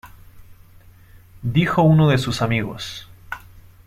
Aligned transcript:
Dijo 1.43 1.83
uno 1.83 2.09
de 2.09 2.17
sus 2.17 2.41
amigos. 2.41 3.07